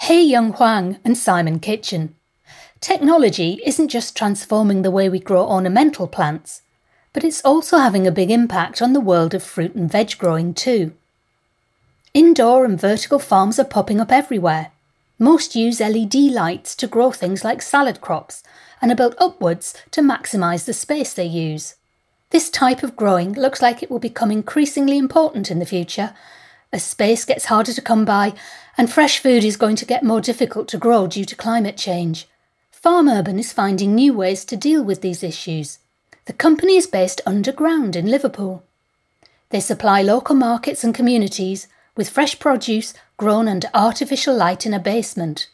Hay 0.00 0.28
Joung 0.28 0.56
Hwang 0.56 0.98
and 1.04 1.16
Simon 1.16 1.60
Kitchen. 1.60 2.16
Technology 2.80 3.60
isn't 3.64 3.86
just 3.86 4.16
transforming 4.16 4.82
the 4.82 4.90
way 4.90 5.08
we 5.08 5.20
grow 5.20 5.46
ornamental 5.46 6.08
plants, 6.08 6.62
but 7.12 7.22
it's 7.22 7.44
also 7.44 7.78
having 7.78 8.04
a 8.04 8.10
big 8.10 8.32
impact 8.32 8.82
on 8.82 8.94
the 8.94 9.00
world 9.00 9.32
of 9.32 9.44
fruit 9.44 9.76
and 9.76 9.88
veg 9.88 10.18
growing 10.18 10.52
too. 10.52 10.92
Indoor 12.14 12.64
and 12.64 12.80
vertical 12.80 13.20
farms 13.20 13.60
are 13.60 13.64
popping 13.64 14.00
up 14.00 14.10
everywhere. 14.10 14.71
Most 15.22 15.54
use 15.54 15.78
LED 15.78 16.16
lights 16.16 16.74
to 16.74 16.88
grow 16.88 17.12
things 17.12 17.44
like 17.44 17.62
salad 17.62 18.00
crops 18.00 18.42
and 18.80 18.90
are 18.90 18.96
built 18.96 19.14
upwards 19.18 19.72
to 19.92 20.00
maximise 20.00 20.64
the 20.64 20.72
space 20.72 21.14
they 21.14 21.26
use. 21.26 21.76
This 22.30 22.50
type 22.50 22.82
of 22.82 22.96
growing 22.96 23.32
looks 23.32 23.62
like 23.62 23.84
it 23.84 23.90
will 23.90 24.00
become 24.00 24.32
increasingly 24.32 24.98
important 24.98 25.48
in 25.48 25.60
the 25.60 25.64
future 25.64 26.12
as 26.72 26.82
space 26.82 27.24
gets 27.24 27.44
harder 27.44 27.72
to 27.72 27.80
come 27.80 28.04
by 28.04 28.34
and 28.76 28.90
fresh 28.90 29.20
food 29.20 29.44
is 29.44 29.56
going 29.56 29.76
to 29.76 29.86
get 29.86 30.02
more 30.02 30.20
difficult 30.20 30.66
to 30.66 30.76
grow 30.76 31.06
due 31.06 31.24
to 31.24 31.36
climate 31.36 31.76
change. 31.76 32.26
Farm 32.72 33.08
Urban 33.08 33.38
is 33.38 33.52
finding 33.52 33.94
new 33.94 34.12
ways 34.12 34.44
to 34.46 34.56
deal 34.56 34.82
with 34.82 35.02
these 35.02 35.22
issues. 35.22 35.78
The 36.24 36.32
company 36.32 36.74
is 36.76 36.88
based 36.88 37.20
underground 37.24 37.94
in 37.94 38.10
Liverpool. 38.10 38.64
They 39.50 39.60
supply 39.60 40.02
local 40.02 40.34
markets 40.34 40.82
and 40.82 40.92
communities 40.92 41.68
with 41.96 42.10
fresh 42.10 42.40
produce 42.40 42.92
grown 43.22 43.46
under 43.46 43.68
artificial 43.72 44.34
light 44.34 44.66
in 44.66 44.74
a 44.74 44.80
basement. 44.80 45.48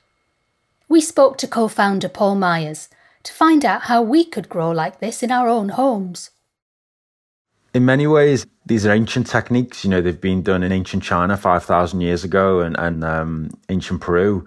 We 0.88 1.02
spoke 1.02 1.36
to 1.36 1.46
co 1.46 1.68
founder 1.68 2.08
Paul 2.08 2.34
Myers 2.36 2.88
to 3.24 3.32
find 3.34 3.62
out 3.62 3.82
how 3.82 4.00
we 4.00 4.24
could 4.24 4.48
grow 4.48 4.70
like 4.70 5.00
this 5.00 5.22
in 5.22 5.30
our 5.30 5.48
own 5.50 5.68
homes. 5.68 6.30
In 7.74 7.84
many 7.84 8.06
ways, 8.06 8.46
these 8.64 8.86
are 8.86 8.90
ancient 8.92 9.26
techniques. 9.26 9.84
You 9.84 9.90
know, 9.90 10.00
they've 10.00 10.18
been 10.18 10.42
done 10.42 10.62
in 10.62 10.72
ancient 10.72 11.02
China 11.02 11.36
5,000 11.36 12.00
years 12.00 12.24
ago 12.24 12.60
and, 12.60 12.74
and 12.78 13.04
um, 13.04 13.50
ancient 13.68 14.00
Peru. 14.00 14.46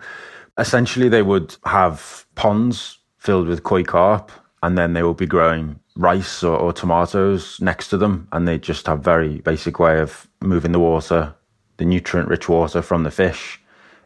Essentially, 0.57 1.07
they 1.07 1.21
would 1.21 1.55
have 1.65 2.25
ponds 2.33 2.97
filled 3.19 3.47
with 3.47 3.61
koi 3.61 3.83
carp, 3.83 4.31
and 4.63 4.79
then 4.79 4.93
they 4.93 5.03
will 5.03 5.13
be 5.13 5.27
growing 5.27 5.79
rice 5.95 6.41
or, 6.41 6.57
or 6.57 6.73
tomatoes 6.73 7.61
next 7.61 7.89
to 7.89 7.97
them, 7.97 8.27
and 8.31 8.47
they 8.47 8.57
just 8.57 8.87
have 8.87 9.03
very 9.03 9.41
basic 9.41 9.77
way 9.77 9.99
of 9.99 10.27
moving 10.41 10.71
the 10.71 10.79
water, 10.79 11.35
the 11.81 11.85
nutrient-rich 11.85 12.47
water 12.47 12.83
from 12.83 13.01
the 13.01 13.09
fish 13.09 13.59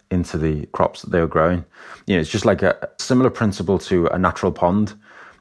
into 0.10 0.38
the 0.38 0.66
crops 0.68 1.02
that 1.02 1.10
they 1.10 1.20
were 1.20 1.28
growing. 1.28 1.66
You 2.08 2.16
know, 2.16 2.22
it's 2.22 2.30
just 2.30 2.46
like 2.46 2.64
a 2.64 2.90
similar 2.98 3.30
principle 3.30 3.80
to 3.80 4.08
a 4.08 4.18
natural 4.18 4.54
pond 4.54 4.96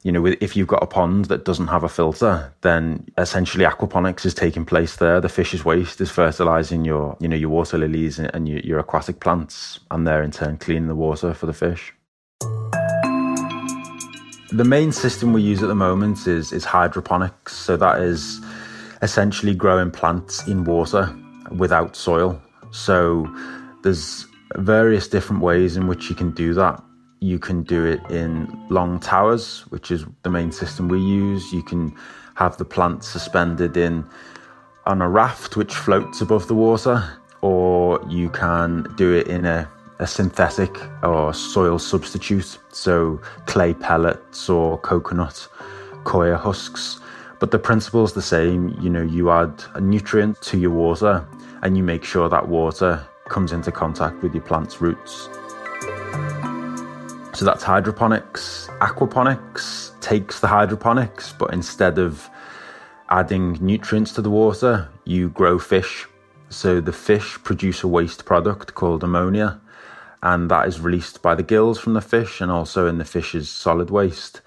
you 0.05 0.13
know, 0.13 0.27
if 0.27 0.55
you've 0.55 0.69
got 0.69 0.83
a 0.83 0.87
pond 0.87 1.25
that 1.27 1.47
doesn't 1.47 1.69
have 1.69 1.83
a 1.83 1.89
filter, 1.89 2.53
then 2.61 3.07
essentially 3.17 3.65
aquaponics 3.65 4.27
is 4.27 4.35
taking 4.35 4.67
place 4.67 4.97
there. 4.97 5.19
The 5.19 5.31
fish's 5.31 5.65
waste 5.65 5.99
is 6.03 6.11
fertilizing 6.11 6.85
your, 6.85 7.17
you 7.21 7.27
know, 7.27 7.37
your 7.37 7.49
water 7.49 7.79
lilies 7.79 8.19
and 8.19 8.47
your, 8.47 8.59
your 8.59 8.79
aquatic 8.79 9.21
plants, 9.21 9.81
and 9.91 10.07
they're 10.07 10.23
in 10.23 10.31
turn 10.31 10.59
cleaning 10.59 10.89
the 10.89 10.95
water 10.95 11.33
for 11.33 11.47
the 11.47 11.55
fish. 11.55 11.95
The 14.51 14.65
main 14.67 14.93
system 14.93 15.33
we 15.33 15.41
use 15.41 15.63
at 15.63 15.69
the 15.69 15.75
moment 15.75 16.27
is 16.27 16.53
is 16.53 16.67
hydroponics. 16.67 17.55
So 17.55 17.79
that 17.79 18.03
is 18.03 18.43
essentially 19.01 19.55
growing 19.55 19.91
plants 19.91 20.47
in 20.47 20.65
water 20.65 21.17
without 21.53 21.97
soil. 21.97 22.41
So 22.71 23.29
there's 23.83 24.27
various 24.57 25.09
different 25.09 25.43
ways 25.43 25.77
in 25.77 25.87
which 25.87 26.09
you 26.09 26.17
can 26.17 26.31
do 26.33 26.55
that. 26.55 26.83
You 27.21 27.39
can 27.39 27.63
do 27.63 27.85
it 27.87 28.01
in 28.11 28.49
long 28.69 29.01
towers, 29.01 29.61
which 29.71 29.91
is 29.91 30.05
the 30.23 30.31
main 30.31 30.53
system 30.53 30.89
we 30.89 31.01
use. 31.01 31.53
You 31.53 31.63
can 31.63 31.95
have 32.35 32.57
the 32.57 32.65
plant 32.65 33.05
suspended 33.05 33.77
in 33.77 34.05
on 34.87 35.01
a 35.01 35.09
raft 35.09 35.57
which 35.57 35.75
floats 35.75 36.21
above 36.21 36.47
the 36.47 36.55
water, 36.55 37.03
or 37.41 38.05
you 38.09 38.29
can 38.29 38.87
do 38.97 39.15
it 39.15 39.29
in 39.29 39.47
a, 39.47 39.71
a 39.99 40.07
synthetic 40.07 40.77
or 41.03 41.33
soil 41.33 41.79
substitute, 41.79 42.59
so 42.71 43.21
clay 43.47 43.73
pellets 43.73 44.49
or 44.49 44.79
coconut 44.79 45.49
coir 46.05 46.37
husks. 46.37 47.01
But 47.41 47.51
the 47.51 47.59
principle 47.59 48.05
is 48.05 48.13
the 48.13 48.23
same. 48.23 48.77
You 48.81 48.91
know, 48.91 49.03
you 49.03 49.31
add 49.31 49.65
a 49.75 49.81
nutrient 49.81 50.41
to 50.43 50.59
your 50.59 50.71
water 50.71 51.27
and 51.63 51.77
you 51.77 51.83
make 51.83 52.05
sure 52.05 52.29
that 52.29 52.49
water 52.49 53.05
comes 53.29 53.53
into 53.53 53.73
contact 53.73 54.23
with 54.23 54.35
your 54.35 54.43
plant's 54.43 54.81
roots. 54.81 55.29
So 57.35 57.45
that's 57.45 57.65
hydroponics. 57.65 58.69
Aquaponics 58.81 60.01
takes 60.01 60.39
the 60.39 60.47
hydroponics, 60.47 61.33
but 61.33 61.53
instead 61.53 61.99
of 61.99 62.31
adding 63.09 63.59
nutrients 63.61 64.13
to 64.13 64.23
the 64.23 64.31
water, 64.31 64.89
you 65.05 65.31
grow 65.31 65.59
fish. 65.59 66.07
So 66.49 66.81
the 66.81 66.93
fish 66.93 67.39
produce 67.43 67.83
a 67.83 67.89
waste 67.89 68.25
product 68.25 68.75
called 68.75 69.03
ammonia, 69.03 69.61
and 70.23 70.51
that 70.51 70.69
is 70.69 70.81
released 70.81 71.23
by 71.23 71.35
the 71.35 71.43
gills 71.43 71.81
from 71.81 71.95
the 71.95 72.01
fish 72.01 72.41
and 72.41 72.51
also 72.51 72.87
in 72.87 72.99
the 72.99 73.05
fish's 73.05 73.51
solid 73.51 73.91
waste. 73.91 74.41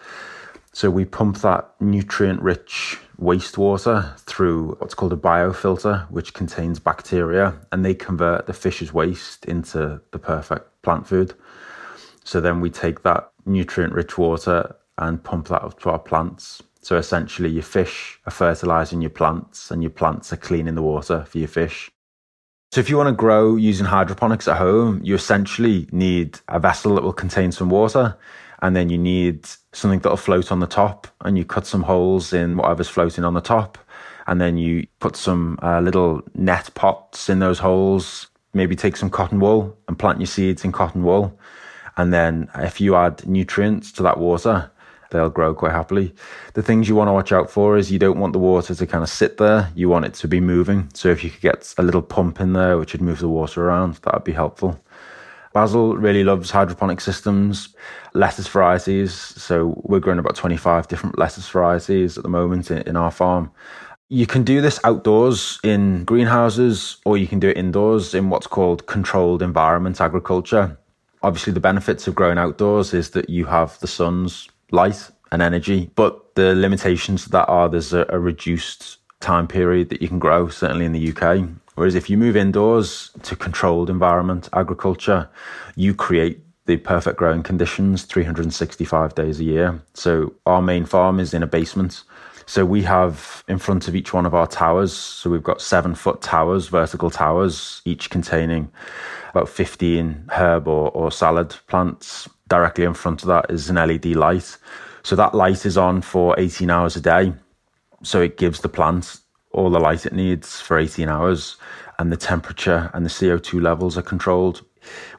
So 0.77 0.91
we 0.91 1.05
pump 1.05 1.39
that 1.39 1.74
nutrient 1.79 2.39
rich 2.39 3.00
wastewater 3.19 4.15
through 4.19 4.75
what's 4.77 4.93
called 4.93 5.12
a 5.12 5.15
biofilter, 5.15 6.07
which 6.12 6.36
contains 6.36 6.77
bacteria, 6.77 7.55
and 7.72 7.84
they 7.84 7.96
convert 7.96 8.46
the 8.46 8.53
fish's 8.53 8.93
waste 8.93 9.46
into 9.46 10.00
the 10.12 10.19
perfect 10.19 10.84
plant 10.84 11.07
food. 11.07 11.34
So 12.24 12.39
then 12.39 12.62
we 12.62 12.69
take 12.69 13.01
that 13.01 13.31
nutrient 13.48 13.91
rich 13.91 14.19
water 14.19 14.75
and 15.00 15.24
pump 15.24 15.48
that 15.48 15.63
up 15.63 15.79
to 15.79 15.89
our 15.89 15.98
plants. 15.98 16.62
So 16.81 16.96
essentially, 16.96 17.50
your 17.50 17.63
fish 17.63 18.19
are 18.27 18.31
fertilizing 18.31 19.01
your 19.01 19.10
plants, 19.10 19.72
and 19.72 19.81
your 19.81 19.89
plants 19.89 20.31
are 20.31 20.38
cleaning 20.38 20.75
the 20.75 20.84
water 20.84 21.25
for 21.25 21.39
your 21.39 21.48
fish. 21.48 21.89
So 22.72 22.81
if 22.81 22.88
you 22.88 22.98
want 22.98 23.10
to 23.10 23.15
grow 23.15 23.55
using 23.55 23.88
hydroponics 23.88 24.48
at 24.48 24.57
home, 24.57 25.01
you 25.03 25.15
essentially 25.15 25.89
need 25.91 26.39
a 26.48 26.60
vessel 26.60 26.93
that 26.93 27.03
will 27.03 27.13
contain 27.13 27.51
some 27.51 27.72
water, 27.72 28.15
and 28.62 28.76
then 28.76 28.90
you 28.90 28.98
need 28.98 29.48
something 29.74 30.00
that'll 30.00 30.18
float 30.18 30.52
on 30.52 30.60
the 30.60 30.68
top, 30.68 31.08
and 31.22 31.38
you 31.38 31.46
cut 31.46 31.68
some 31.68 31.84
holes 31.84 32.34
in 32.34 32.58
whatever's 32.58 32.90
floating 32.90 33.24
on 33.24 33.34
the 33.34 33.42
top, 33.42 33.78
and 34.28 34.42
then 34.42 34.58
you 34.58 34.88
put 35.00 35.16
some 35.16 35.58
uh, 35.62 35.80
little 35.80 36.22
net 36.34 36.70
pots 36.74 37.30
in 37.30 37.40
those 37.40 37.60
holes, 37.60 38.28
maybe 38.54 38.76
take 38.76 38.98
some 38.98 39.10
cotton 39.10 39.40
wool 39.40 39.78
and 39.88 40.00
plant 40.00 40.20
your 40.20 40.28
seeds 40.28 40.66
in 40.66 40.72
cotton 40.72 41.04
wool. 41.04 41.40
And 41.96 42.14
then 42.14 42.50
if 42.56 42.82
you 42.82 42.96
add 42.96 43.26
nutrients 43.26 43.92
to 43.94 44.04
that 44.04 44.18
water, 44.18 44.70
they'll 45.10 45.30
grow 45.30 45.54
quite 45.54 45.72
happily. 45.72 46.14
The 46.54 46.62
things 46.62 46.90
you 46.90 46.96
want 46.96 47.08
to 47.08 47.14
watch 47.14 47.32
out 47.32 47.50
for 47.50 47.78
is 47.78 47.92
you 47.92 48.00
don't 48.00 48.20
want 48.20 48.34
the 48.34 48.40
water 48.40 48.76
to 48.76 48.86
kind 48.86 49.04
of 49.04 49.10
sit 49.10 49.38
there. 49.38 49.72
You 49.76 49.90
want 49.90 50.06
it 50.06 50.14
to 50.16 50.28
be 50.28 50.40
moving. 50.40 50.90
So 50.94 51.10
if 51.10 51.24
you 51.24 51.30
could 51.30 51.42
get 51.42 51.74
a 51.78 51.84
little 51.84 52.02
pump 52.02 52.40
in 52.40 52.54
there, 52.54 52.78
which 52.78 52.94
would 52.94 53.02
move 53.02 53.20
the 53.20 53.30
water 53.30 53.66
around, 53.66 53.96
that 53.96 54.14
would 54.14 54.24
be 54.24 54.34
helpful. 54.34 54.84
Basil 55.58 55.98
really 55.98 56.24
loves 56.24 56.52
hydroponic 56.52 57.02
systems, 57.02 57.70
lettuce 58.14 58.48
varieties. 58.48 59.12
So 59.12 59.82
we're 59.86 60.00
growing 60.00 60.20
about 60.20 60.36
25 60.36 60.88
different 60.88 61.18
lettuce 61.18 61.50
varieties 61.50 62.16
at 62.16 62.22
the 62.22 62.30
moment 62.30 62.70
in, 62.70 62.84
in 62.84 62.96
our 62.96 63.10
farm. 63.10 63.50
You 64.08 64.28
can 64.28 64.44
do 64.44 64.62
this 64.62 64.80
outdoors 64.84 65.60
in 65.64 66.04
greenhouses, 66.04 66.98
or 67.06 67.18
you 67.18 67.26
can 67.26 67.40
do 67.40 67.50
it 67.50 67.58
indoors 67.58 68.14
in 68.14 68.30
what's 68.30 68.46
called 68.46 68.86
controlled 68.86 69.42
environment 69.42 70.00
agriculture. 70.00 70.78
Obviously, 71.24 71.54
the 71.54 71.60
benefits 71.60 72.08
of 72.08 72.14
growing 72.14 72.38
outdoors 72.38 72.94
is 72.94 73.10
that 73.16 73.28
you 73.28 73.46
have 73.46 73.80
the 73.80 73.88
sun's 73.88 74.48
light 74.70 75.10
and 75.32 75.42
energy, 75.42 75.90
but 75.96 76.36
the 76.36 76.54
limitations 76.54 77.26
that 77.26 77.48
are 77.48 77.68
there's 77.68 77.94
a, 77.94 78.06
a 78.10 78.20
reduced 78.20 78.98
time 79.22 79.48
period 79.48 79.90
that 79.90 80.04
you 80.04 80.08
can 80.08 80.20
grow, 80.20 80.50
certainly 80.50 80.86
in 80.86 80.92
the 80.92 81.12
UK. 81.12 81.50
Whereas 81.77 81.93
if 81.93 82.10
you 82.10 82.17
move 82.17 82.36
indoors 82.36 83.12
to 83.22 83.36
controlled 83.36 83.91
environment 83.91 84.50
agriculture, 84.51 85.29
you 85.75 85.93
create 85.93 86.41
the 86.65 86.77
perfect 86.77 87.17
growing 87.17 87.43
conditions 87.43 88.01
365 88.01 89.13
days 89.13 89.39
a 89.39 89.43
year. 89.43 89.79
So 89.93 90.34
our 90.48 90.63
main 90.63 90.86
farm 90.86 91.19
is 91.19 91.36
in 91.36 91.43
a 91.43 91.48
basement. 91.48 92.03
So 92.48 92.65
we 92.65 92.81
have 92.81 93.43
in 93.48 93.60
front 93.60 93.88
of 93.88 93.96
each 93.96 94.12
one 94.12 94.25
of 94.25 94.34
our 94.34 94.48
towers, 94.48 94.91
so 94.91 95.29
we've 95.29 95.43
got 95.43 95.62
seven 95.62 95.93
foot 95.93 96.19
towers, 96.24 96.67
vertical 96.67 97.12
towers, 97.12 97.84
each 97.86 98.10
containing 98.10 98.72
about 99.29 99.48
15 99.48 100.29
herb 100.31 100.67
or, 100.67 100.89
or 100.89 101.12
salad 101.12 101.55
plants. 101.67 102.27
Directly 102.48 102.86
in 102.86 102.96
front 102.96 103.22
of 103.22 103.27
that 103.27 103.51
is 103.51 103.69
an 103.69 103.75
LED 103.75 104.07
light. 104.15 104.57
So 105.03 105.15
that 105.15 105.36
light 105.36 105.63
is 105.63 105.77
on 105.77 106.01
for 106.01 106.34
18 106.39 106.72
hours 106.72 106.96
a 106.96 107.01
day. 107.01 107.34
So 108.01 108.19
it 108.19 108.38
gives 108.38 108.62
the 108.62 108.69
plant 108.69 109.19
all 109.51 109.70
the 109.70 109.80
light 109.80 110.06
it 110.06 110.13
needs 110.13 110.62
for 110.62 110.77
18 110.77 111.10
hours, 111.10 111.58
and 112.00 112.12
the 112.12 112.18
temperature 112.18 112.89
and 112.94 113.06
the 113.06 113.10
CO2 113.10 113.62
levels 113.62 113.98
are 113.98 114.04
controlled. 114.04 114.63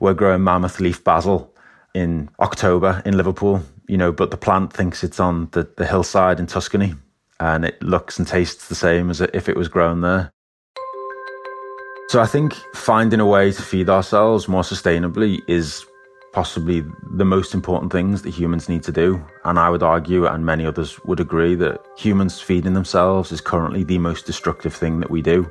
We're 0.00 0.14
growing 0.14 0.44
mammoth 0.44 0.80
leaf 0.80 1.02
basil 1.02 1.54
in 1.94 2.30
October 2.40 3.02
in 3.04 3.16
Liverpool, 3.16 3.62
you 3.88 3.96
know, 3.96 4.12
but 4.12 4.30
the 4.30 4.36
plant 4.36 4.72
thinks 4.72 5.02
it's 5.02 5.20
on 5.20 5.48
the, 5.52 5.68
the 5.76 5.86
hillside 5.86 6.38
in 6.38 6.46
Tuscany 6.46 6.94
and 7.40 7.64
it 7.64 7.82
looks 7.82 8.18
and 8.18 8.26
tastes 8.26 8.68
the 8.68 8.74
same 8.74 9.10
as 9.10 9.20
if 9.20 9.48
it 9.48 9.56
was 9.56 9.68
grown 9.68 10.00
there. 10.00 10.30
So 12.08 12.20
I 12.20 12.26
think 12.26 12.54
finding 12.74 13.20
a 13.20 13.26
way 13.26 13.52
to 13.52 13.62
feed 13.62 13.90
ourselves 13.90 14.48
more 14.48 14.62
sustainably 14.62 15.40
is 15.46 15.84
possibly 16.38 16.84
the 17.02 17.24
most 17.24 17.52
important 17.52 17.90
things 17.90 18.22
that 18.22 18.30
humans 18.30 18.68
need 18.68 18.84
to 18.84 18.92
do. 18.92 19.20
And 19.44 19.58
I 19.58 19.68
would 19.70 19.82
argue, 19.82 20.24
and 20.24 20.46
many 20.46 20.64
others 20.66 20.96
would 21.04 21.18
agree, 21.18 21.56
that 21.56 21.84
humans 21.96 22.40
feeding 22.40 22.74
themselves 22.74 23.32
is 23.32 23.40
currently 23.40 23.82
the 23.82 23.98
most 23.98 24.24
destructive 24.24 24.72
thing 24.72 25.00
that 25.00 25.10
we 25.10 25.20
do, 25.20 25.50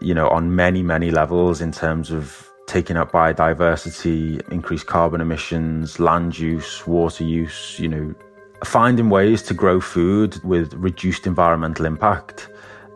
you 0.00 0.14
know, 0.14 0.28
on 0.28 0.54
many, 0.54 0.84
many 0.84 1.10
levels 1.10 1.60
in 1.60 1.72
terms 1.72 2.12
of 2.12 2.48
taking 2.68 2.96
up 2.96 3.10
biodiversity, 3.10 4.48
increased 4.52 4.86
carbon 4.86 5.20
emissions, 5.20 5.98
land 5.98 6.38
use, 6.38 6.86
water 6.86 7.24
use, 7.24 7.76
you 7.80 7.88
know, 7.88 8.14
finding 8.62 9.10
ways 9.10 9.42
to 9.42 9.52
grow 9.52 9.80
food 9.80 10.40
with 10.44 10.72
reduced 10.74 11.26
environmental 11.26 11.86
impact 11.86 12.48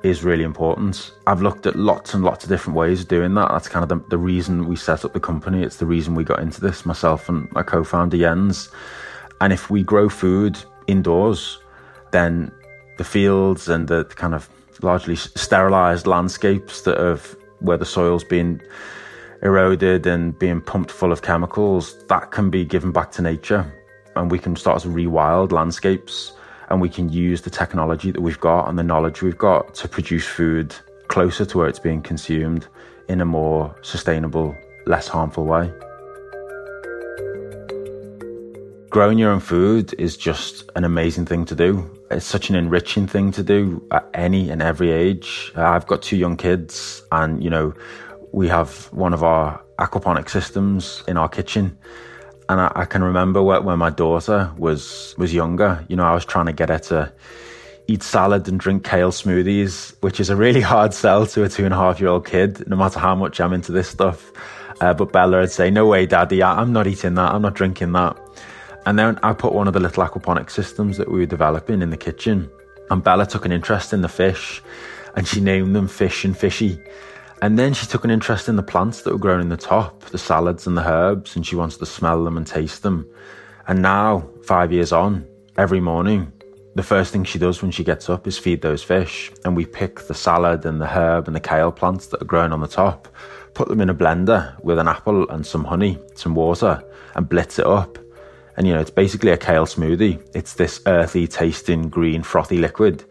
is 0.05 0.23
really 0.23 0.45
important. 0.45 1.13
I've 1.27 1.41
looked 1.41 1.67
at 1.67 1.77
lots 1.77 2.13
and 2.13 2.23
lots 2.23 2.45
of 2.45 2.51
different 2.51 2.77
ways 2.77 3.01
of 3.01 3.09
doing 3.09 3.35
that. 3.35 3.49
That's 3.51 3.69
kind 3.69 3.83
of 3.83 3.89
the, 3.89 4.09
the 4.11 4.19
reason 4.19 4.67
we 4.67 4.77
set 4.77 5.05
up 5.05 5.15
the 5.15 5.21
company. 5.21 5.63
It's 5.63 5.79
the 5.79 5.87
reason 5.87 6.15
we 6.15 6.25
got 6.25 6.41
into 6.41 6.61
this, 6.61 6.85
myself 6.85 7.29
and 7.29 7.51
my 7.53 7.63
co 7.63 7.83
founder 7.83 8.19
Jens. 8.19 8.69
And 9.41 9.53
if 9.53 9.71
we 9.71 9.83
grow 9.83 10.11
food 10.11 10.59
indoors, 10.87 11.59
then 12.13 12.53
the 12.99 13.05
fields 13.05 13.69
and 13.69 13.89
the 13.89 14.05
kind 14.05 14.35
of 14.35 14.49
largely 14.83 15.17
sterilized 15.17 16.07
landscapes 16.07 16.83
that 16.83 16.99
have 16.99 17.35
where 17.61 17.79
the 17.79 17.87
soil's 17.87 18.25
been 18.25 18.61
eroded 19.43 20.07
and 20.07 20.39
being 20.39 20.61
pumped 20.61 20.91
full 20.91 21.13
of 21.13 21.23
chemicals, 21.23 21.97
that 22.09 22.31
can 22.31 22.51
be 22.51 22.65
given 22.65 22.93
back 22.93 23.11
to 23.13 23.23
nature 23.23 23.73
and 24.17 24.31
we 24.31 24.39
can 24.39 24.55
start 24.55 24.83
to 24.83 24.89
rewild 24.89 25.51
landscapes 25.51 26.35
and 26.69 26.81
we 26.81 26.89
can 26.89 27.09
use 27.09 27.43
the 27.43 27.51
technology 27.51 28.11
that 28.11 28.21
we've 28.21 28.41
got 28.41 28.69
and 28.69 28.79
the 28.79 28.83
knowledge 28.83 29.23
we've 29.23 29.39
got 29.39 29.75
to 29.75 29.89
produce 29.89 30.27
food 30.27 30.75
closer 31.09 31.45
to 31.45 31.59
where 31.59 31.69
it's 31.69 31.79
being 31.79 32.03
consumed 32.03 32.67
in 33.09 33.21
a 33.21 33.25
more 33.25 33.75
sustainable, 33.83 34.57
less 34.87 35.09
harmful 35.09 35.45
way. 35.45 35.73
Growing 38.91 39.19
your 39.19 39.31
own 39.31 39.41
food 39.41 39.93
is 39.99 40.17
just 40.17 40.71
an 40.77 40.85
amazing 40.85 41.27
thing 41.27 41.45
to 41.47 41.55
do. 41.55 41.91
It's 42.11 42.25
such 42.25 42.49
an 42.49 42.55
enriching 42.55 43.09
thing 43.09 43.33
to 43.33 43.43
do 43.43 43.85
at 43.91 44.09
any 44.15 44.51
and 44.51 44.63
every 44.63 44.93
age. 44.93 45.53
I've 45.57 45.87
got 45.87 46.01
two 46.01 46.17
young 46.17 46.37
kids, 46.37 47.03
and 47.11 47.43
you 47.43 47.51
know, 47.51 47.75
we 48.31 48.47
have 48.49 48.87
one 48.93 49.13
of 49.13 49.25
our 49.25 49.61
aquaponic 49.81 50.29
systems 50.29 51.03
in 51.09 51.17
our 51.17 51.29
kitchen 51.29 51.77
and 52.49 52.61
I, 52.61 52.73
I, 52.75 52.85
can 52.85 53.03
remember 53.03 53.43
when 53.43 53.79
my 53.79 53.91
daughter 53.91 54.53
was 54.57 55.15
was 55.19 55.33
younger. 55.33 55.85
You 55.89 55.97
know, 55.97 56.05
I 56.05 56.15
was 56.15 56.25
trying 56.25 56.47
to 56.47 56.53
get 56.53 56.69
her 56.69 56.79
to 56.79 57.13
eat 57.87 58.03
salad 58.03 58.49
and 58.49 58.59
drink 58.59 58.85
kale 58.85 59.11
smoothies, 59.11 59.95
which 60.01 60.21
is 60.21 60.31
a 60.31 60.37
really 60.37 60.61
hard 60.73 60.95
sell 60.95 61.27
to 61.27 61.45
a 61.45 61.49
two 61.49 61.65
and 61.65 61.75
a 61.75 61.77
half 61.77 62.01
year 62.01 62.09
old 62.09 62.27
kid. 62.27 62.67
No 62.69 62.77
matter 62.77 62.99
how 62.99 63.15
much 63.15 63.41
I'm 63.41 63.53
into 63.53 63.73
this 63.73 63.89
stuff, 63.89 64.33
uh, 64.81 64.95
but 64.95 65.13
Bella 65.13 65.41
would 65.41 65.51
say, 65.51 65.71
"No 65.71 65.87
way, 65.87 66.07
Daddy, 66.07 66.43
I'm 66.43 66.73
not 66.73 66.87
eating 66.87 67.15
that. 67.15 67.33
I'm 67.33 67.43
not 67.43 67.55
drinking 67.55 67.93
that." 67.93 68.17
And 68.87 68.99
then 68.99 69.19
I 69.23 69.33
put 69.33 69.55
one 69.55 69.67
of 69.67 69.73
the 69.73 69.81
little 69.81 70.05
aquaponic 70.05 70.51
systems 70.51 70.99
that 70.99 71.11
we 71.11 71.21
were 71.21 71.27
developing 71.27 71.81
in 71.81 71.91
the 71.91 71.97
kitchen, 71.97 72.51
and 72.91 73.03
Bella 73.03 73.27
took 73.27 73.47
an 73.47 73.53
interest 73.53 73.93
in 73.93 74.03
the 74.03 74.09
fish, 74.09 74.63
and 75.17 75.27
she 75.27 75.41
named 75.41 75.75
them 75.75 75.89
Fish 75.89 76.25
and 76.25 76.37
Fishy. 76.37 76.79
And 77.45 77.59
then 77.59 77.75
she 77.75 77.85
took 77.85 78.07
an 78.07 78.11
interest 78.11 78.49
in 78.49 78.57
the 78.57 78.63
plants 78.63 79.03
that 79.03 79.13
were 79.13 79.19
grown 79.19 79.43
in 79.43 79.51
the 79.51 79.57
top, 79.59 80.01
the 80.05 80.17
salads 80.17 80.67
and 80.67 80.79
the 80.79 80.89
herbs, 80.89 81.37
and 81.37 81.47
she 81.47 81.57
wants 81.57 81.77
to 81.77 81.85
smell 81.85 82.25
them 82.25 82.39
and 82.39 82.47
taste 82.47 82.83
them. 82.83 83.07
And 83.69 83.83
now, 83.83 84.27
five 84.45 84.73
years 84.73 84.93
on, 84.93 85.29
every 85.59 85.79
morning, 85.79 86.33
the 86.75 86.83
first 86.83 87.13
thing 87.13 87.23
she 87.23 87.39
does 87.39 87.61
when 87.61 87.71
she 87.71 87.85
gets 87.85 88.09
up 88.09 88.27
is 88.27 88.39
feed 88.39 88.63
those 88.63 88.83
fish. 88.83 89.31
And 89.45 89.55
we 89.55 89.67
pick 89.67 90.07
the 90.07 90.15
salad 90.15 90.65
and 90.65 90.81
the 90.81 90.87
herb 90.87 91.27
and 91.27 91.37
the 91.37 91.41
kale 91.41 91.71
plants 91.71 92.07
that 92.07 92.23
are 92.23 92.25
grown 92.25 92.51
on 92.51 92.63
the 92.63 92.67
top, 92.67 93.09
put 93.53 93.69
them 93.69 93.83
in 93.83 93.91
a 93.91 93.95
blender 93.95 94.59
with 94.65 94.79
an 94.79 94.89
apple 94.89 95.29
and 95.29 95.45
some 95.45 95.65
honey, 95.65 95.99
some 96.15 96.35
water, 96.35 96.83
and 97.15 97.29
blitz 97.29 97.59
it 97.59 97.67
up. 97.67 97.99
And 98.57 98.67
you 98.67 98.73
know, 98.73 98.81
it's 98.81 98.89
basically 98.89 99.33
a 99.33 99.37
kale 99.37 99.67
smoothie. 99.67 100.19
It's 100.35 100.55
this 100.55 100.81
earthy, 100.87 101.27
tasting, 101.27 101.91
green, 101.91 102.23
frothy 102.23 102.57
liquid, 102.57 103.05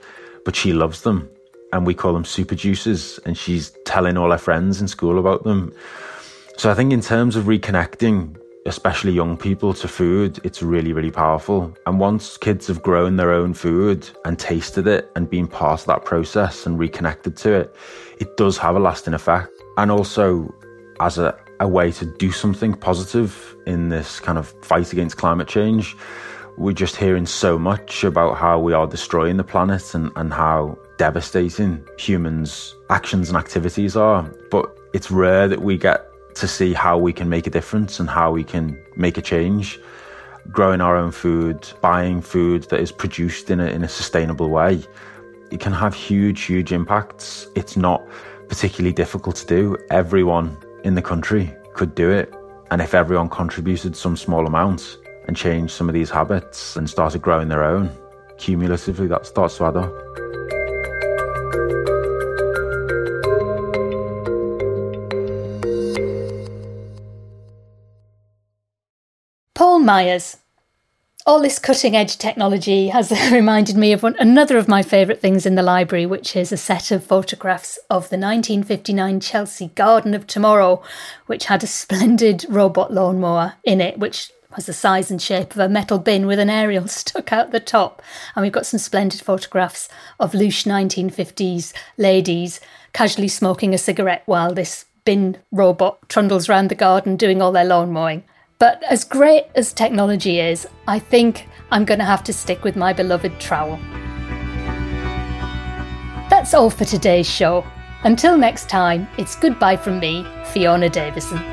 but 0.43 0.55
she 0.55 0.73
loves 0.73 1.01
them 1.01 1.29
and 1.73 1.87
we 1.87 1.93
call 1.93 2.13
them 2.13 2.23
super 2.23 2.55
juices. 2.55 3.19
And 3.25 3.37
she's 3.37 3.71
telling 3.83 4.15
all 4.15 4.31
her 4.31 4.37
friends 4.37 4.79
in 4.79 4.87
school 4.87 5.19
about 5.19 5.43
them. 5.43 5.73
So 6.55 6.71
I 6.71 6.75
think 6.75 6.93
in 6.93 7.01
terms 7.01 7.35
of 7.35 7.45
reconnecting, 7.45 8.37
especially 8.67 9.11
young 9.11 9.35
people 9.35 9.73
to 9.73 9.87
food, 9.87 10.39
it's 10.43 10.61
really, 10.61 10.93
really 10.93 11.11
powerful. 11.11 11.75
And 11.87 11.99
once 11.99 12.37
kids 12.37 12.67
have 12.67 12.83
grown 12.83 13.17
their 13.17 13.31
own 13.33 13.55
food 13.55 14.07
and 14.23 14.37
tasted 14.37 14.87
it 14.87 15.11
and 15.15 15.29
been 15.29 15.47
part 15.47 15.81
of 15.81 15.87
that 15.87 16.05
process 16.05 16.65
and 16.67 16.77
reconnected 16.79 17.35
to 17.37 17.51
it, 17.51 17.75
it 18.19 18.37
does 18.37 18.57
have 18.59 18.75
a 18.75 18.79
lasting 18.79 19.15
effect. 19.15 19.51
And 19.77 19.89
also 19.89 20.53
as 20.99 21.17
a, 21.17 21.35
a 21.59 21.67
way 21.67 21.91
to 21.91 22.05
do 22.05 22.31
something 22.31 22.75
positive 22.75 23.55
in 23.65 23.89
this 23.89 24.19
kind 24.19 24.37
of 24.37 24.53
fight 24.61 24.93
against 24.93 25.17
climate 25.17 25.47
change, 25.47 25.95
we're 26.57 26.73
just 26.73 26.95
hearing 26.95 27.25
so 27.25 27.57
much 27.57 28.03
about 28.03 28.37
how 28.37 28.59
we 28.59 28.73
are 28.73 28.85
destroying 28.85 29.37
the 29.37 29.43
planet 29.43 29.95
and, 29.95 30.11
and 30.15 30.31
how 30.31 30.77
devastating 30.97 31.83
humans' 31.97 32.75
actions 32.89 33.29
and 33.29 33.37
activities 33.37 33.95
are. 33.95 34.23
But 34.51 34.77
it's 34.93 35.09
rare 35.09 35.47
that 35.47 35.61
we 35.61 35.77
get 35.77 36.05
to 36.35 36.47
see 36.47 36.73
how 36.73 36.97
we 36.97 37.13
can 37.13 37.29
make 37.29 37.47
a 37.47 37.49
difference 37.49 37.99
and 37.99 38.09
how 38.09 38.31
we 38.31 38.43
can 38.43 38.79
make 38.95 39.17
a 39.17 39.21
change. 39.21 39.79
Growing 40.51 40.81
our 40.81 40.95
own 40.95 41.11
food, 41.11 41.67
buying 41.81 42.21
food 42.21 42.63
that 42.63 42.79
is 42.79 42.91
produced 42.91 43.49
in 43.49 43.59
a, 43.59 43.65
in 43.67 43.83
a 43.83 43.89
sustainable 43.89 44.49
way, 44.49 44.83
it 45.51 45.59
can 45.59 45.73
have 45.73 45.93
huge, 45.93 46.41
huge 46.43 46.71
impacts. 46.71 47.47
It's 47.55 47.77
not 47.77 48.05
particularly 48.47 48.93
difficult 48.93 49.37
to 49.37 49.45
do. 49.45 49.77
Everyone 49.89 50.57
in 50.83 50.95
the 50.95 51.01
country 51.01 51.55
could 51.73 51.95
do 51.95 52.09
it. 52.11 52.33
And 52.71 52.81
if 52.81 52.93
everyone 52.93 53.29
contributed 53.29 53.95
some 53.95 54.17
small 54.17 54.47
amount 54.47 54.97
and 55.27 55.37
changed 55.37 55.73
some 55.73 55.89
of 55.89 55.93
these 55.93 56.09
habits 56.09 56.75
and 56.75 56.89
started 56.89 57.21
growing 57.21 57.47
their 57.47 57.63
own, 57.63 57.89
cumulatively 58.37 59.07
that 59.07 59.25
starts 59.25 59.57
to 59.57 59.65
add 59.65 59.77
up. 59.77 59.93
Paul 69.55 69.79
Myers. 69.79 70.37
all 71.25 71.41
this 71.41 71.57
cutting 71.57 71.95
edge 71.95 72.17
technology 72.17 72.89
has 72.89 73.11
reminded 73.31 73.77
me 73.77 73.93
of 73.93 74.03
one, 74.03 74.15
another 74.19 74.57
of 74.57 74.67
my 74.67 74.83
favourite 74.83 75.21
things 75.21 75.45
in 75.45 75.55
the 75.55 75.63
library, 75.63 76.05
which 76.05 76.35
is 76.35 76.51
a 76.51 76.57
set 76.57 76.91
of 76.91 77.03
photographs 77.03 77.77
of 77.89 78.09
the 78.09 78.17
1959 78.17 79.21
Chelsea 79.21 79.67
Garden 79.69 80.13
of 80.13 80.27
Tomorrow, 80.27 80.83
which 81.27 81.45
had 81.45 81.63
a 81.63 81.67
splendid 81.67 82.45
robot 82.49 82.93
lawnmower 82.93 83.53
in 83.63 83.79
it, 83.79 83.97
which 83.99 84.31
was 84.55 84.65
the 84.65 84.73
size 84.73 85.09
and 85.11 85.21
shape 85.21 85.51
of 85.51 85.59
a 85.59 85.69
metal 85.69 85.99
bin 85.99 86.25
with 86.25 86.39
an 86.39 86.49
aerial 86.49 86.87
stuck 86.89 87.31
out 87.31 87.51
the 87.51 87.59
top. 87.59 88.01
And 88.35 88.43
we've 88.43 88.51
got 88.51 88.65
some 88.65 88.79
splendid 88.79 89.21
photographs 89.21 89.89
of 90.19 90.33
louche 90.33 90.65
1950s 90.65 91.73
ladies 91.97 92.59
casually 92.93 93.27
smoking 93.27 93.73
a 93.73 93.77
cigarette 93.77 94.23
while 94.25 94.53
this 94.53 94.85
bin 95.05 95.37
robot 95.51 96.07
trundles 96.09 96.47
around 96.47 96.69
the 96.69 96.75
garden 96.75 97.17
doing 97.17 97.41
all 97.41 97.51
their 97.51 97.65
lawn 97.65 97.91
mowing. 97.91 98.23
But 98.59 98.81
as 98.83 99.03
great 99.03 99.45
as 99.55 99.73
technology 99.73 100.39
is, 100.39 100.67
I 100.87 100.99
think 100.99 101.47
I'm 101.71 101.85
going 101.85 101.99
to 101.99 102.05
have 102.05 102.23
to 102.25 102.33
stick 102.33 102.63
with 102.63 102.75
my 102.75 102.93
beloved 102.93 103.39
trowel. 103.39 103.77
That's 106.29 106.53
all 106.53 106.69
for 106.69 106.85
today's 106.85 107.29
show. 107.29 107.65
Until 108.03 108.37
next 108.37 108.69
time, 108.69 109.07
it's 109.17 109.35
goodbye 109.35 109.77
from 109.77 109.99
me, 109.99 110.25
Fiona 110.45 110.89
Davison. 110.89 111.52